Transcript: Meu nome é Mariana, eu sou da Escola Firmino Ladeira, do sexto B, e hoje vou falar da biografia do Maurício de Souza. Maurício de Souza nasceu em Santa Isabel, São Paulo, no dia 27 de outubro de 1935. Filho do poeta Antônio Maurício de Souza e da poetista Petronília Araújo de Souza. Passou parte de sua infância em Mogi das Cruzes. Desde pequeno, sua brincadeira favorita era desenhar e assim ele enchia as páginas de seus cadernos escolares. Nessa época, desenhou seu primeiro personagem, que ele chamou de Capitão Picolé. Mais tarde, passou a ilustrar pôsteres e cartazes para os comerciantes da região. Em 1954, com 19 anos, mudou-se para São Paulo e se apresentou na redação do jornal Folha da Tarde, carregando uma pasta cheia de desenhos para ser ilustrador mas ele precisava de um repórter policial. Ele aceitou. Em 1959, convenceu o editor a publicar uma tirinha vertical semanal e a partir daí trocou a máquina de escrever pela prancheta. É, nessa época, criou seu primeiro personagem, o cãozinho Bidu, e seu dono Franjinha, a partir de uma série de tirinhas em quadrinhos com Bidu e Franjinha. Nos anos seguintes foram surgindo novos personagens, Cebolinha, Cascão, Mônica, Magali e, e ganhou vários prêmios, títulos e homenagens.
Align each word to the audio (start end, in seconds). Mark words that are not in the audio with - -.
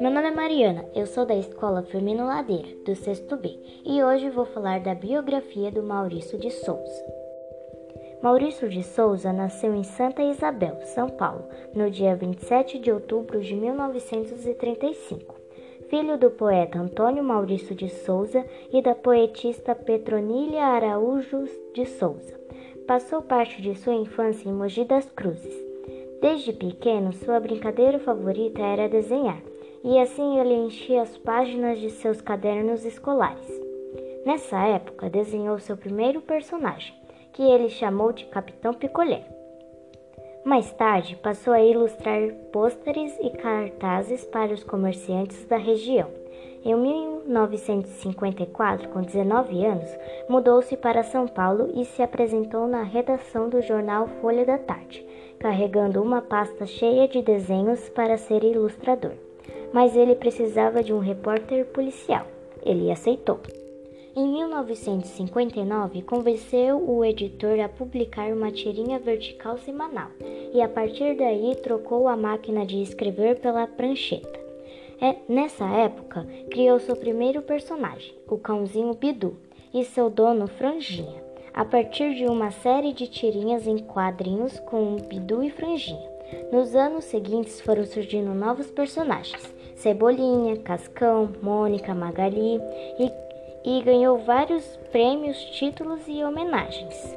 Meu 0.00 0.10
nome 0.12 0.28
é 0.28 0.30
Mariana, 0.30 0.84
eu 0.94 1.04
sou 1.06 1.26
da 1.26 1.34
Escola 1.34 1.82
Firmino 1.82 2.24
Ladeira, 2.24 2.68
do 2.84 2.94
sexto 2.94 3.36
B, 3.36 3.58
e 3.84 4.02
hoje 4.02 4.30
vou 4.30 4.44
falar 4.44 4.78
da 4.80 4.94
biografia 4.94 5.72
do 5.72 5.82
Maurício 5.82 6.38
de 6.38 6.50
Souza. 6.50 7.04
Maurício 8.22 8.68
de 8.68 8.84
Souza 8.84 9.32
nasceu 9.32 9.74
em 9.74 9.82
Santa 9.82 10.22
Isabel, 10.22 10.78
São 10.82 11.08
Paulo, 11.08 11.44
no 11.74 11.90
dia 11.90 12.14
27 12.14 12.78
de 12.78 12.92
outubro 12.92 13.40
de 13.40 13.56
1935. 13.56 15.34
Filho 15.88 16.16
do 16.18 16.30
poeta 16.30 16.78
Antônio 16.78 17.24
Maurício 17.24 17.74
de 17.74 17.88
Souza 17.88 18.44
e 18.72 18.80
da 18.80 18.94
poetista 18.94 19.74
Petronília 19.74 20.66
Araújo 20.66 21.44
de 21.74 21.86
Souza. 21.86 22.38
Passou 22.88 23.20
parte 23.20 23.60
de 23.60 23.74
sua 23.74 23.92
infância 23.92 24.48
em 24.48 24.52
Mogi 24.54 24.82
das 24.82 25.04
Cruzes. 25.10 25.54
Desde 26.22 26.54
pequeno, 26.54 27.12
sua 27.12 27.38
brincadeira 27.38 27.98
favorita 27.98 28.62
era 28.62 28.88
desenhar 28.88 29.42
e 29.84 29.98
assim 29.98 30.40
ele 30.40 30.54
enchia 30.54 31.02
as 31.02 31.18
páginas 31.18 31.78
de 31.78 31.90
seus 31.90 32.22
cadernos 32.22 32.86
escolares. 32.86 33.46
Nessa 34.24 34.66
época, 34.66 35.10
desenhou 35.10 35.58
seu 35.58 35.76
primeiro 35.76 36.22
personagem, 36.22 36.94
que 37.34 37.42
ele 37.42 37.68
chamou 37.68 38.10
de 38.10 38.24
Capitão 38.24 38.72
Picolé. 38.72 39.37
Mais 40.44 40.72
tarde, 40.72 41.16
passou 41.16 41.52
a 41.52 41.62
ilustrar 41.62 42.20
pôsteres 42.52 43.16
e 43.20 43.30
cartazes 43.30 44.24
para 44.24 44.52
os 44.52 44.64
comerciantes 44.64 45.44
da 45.44 45.56
região. 45.56 46.08
Em 46.64 46.74
1954, 46.74 48.88
com 48.88 49.02
19 49.02 49.64
anos, 49.64 49.90
mudou-se 50.28 50.76
para 50.76 51.02
São 51.02 51.26
Paulo 51.26 51.70
e 51.74 51.84
se 51.84 52.02
apresentou 52.02 52.66
na 52.66 52.82
redação 52.82 53.48
do 53.48 53.62
jornal 53.62 54.08
Folha 54.20 54.44
da 54.44 54.58
Tarde, 54.58 55.06
carregando 55.38 56.02
uma 56.02 56.20
pasta 56.20 56.66
cheia 56.66 57.06
de 57.06 57.22
desenhos 57.22 57.88
para 57.90 58.18
ser 58.18 58.42
ilustrador 58.42 59.12
mas 59.72 59.96
ele 59.96 60.14
precisava 60.14 60.82
de 60.82 60.92
um 60.92 60.98
repórter 60.98 61.66
policial. 61.66 62.26
Ele 62.64 62.90
aceitou. 62.90 63.40
Em 64.20 64.26
1959, 64.26 66.02
convenceu 66.02 66.90
o 66.90 67.04
editor 67.04 67.60
a 67.60 67.68
publicar 67.68 68.32
uma 68.32 68.50
tirinha 68.50 68.98
vertical 68.98 69.56
semanal 69.58 70.08
e 70.52 70.60
a 70.60 70.68
partir 70.68 71.16
daí 71.16 71.54
trocou 71.62 72.08
a 72.08 72.16
máquina 72.16 72.66
de 72.66 72.82
escrever 72.82 73.38
pela 73.38 73.64
prancheta. 73.68 74.40
É, 75.00 75.14
nessa 75.28 75.66
época, 75.66 76.26
criou 76.50 76.80
seu 76.80 76.96
primeiro 76.96 77.42
personagem, 77.42 78.12
o 78.26 78.36
cãozinho 78.36 78.92
Bidu, 78.92 79.36
e 79.72 79.84
seu 79.84 80.10
dono 80.10 80.48
Franjinha, 80.48 81.22
a 81.54 81.64
partir 81.64 82.16
de 82.16 82.24
uma 82.24 82.50
série 82.50 82.92
de 82.92 83.06
tirinhas 83.06 83.68
em 83.68 83.78
quadrinhos 83.78 84.58
com 84.58 84.96
Bidu 84.96 85.44
e 85.44 85.50
Franjinha. 85.50 86.10
Nos 86.50 86.74
anos 86.74 87.04
seguintes 87.04 87.60
foram 87.60 87.86
surgindo 87.86 88.34
novos 88.34 88.68
personagens, 88.68 89.54
Cebolinha, 89.76 90.56
Cascão, 90.56 91.30
Mônica, 91.40 91.94
Magali 91.94 92.60
e, 92.98 93.27
e 93.68 93.82
ganhou 93.82 94.16
vários 94.16 94.78
prêmios, 94.90 95.38
títulos 95.44 96.00
e 96.08 96.24
homenagens. 96.24 97.14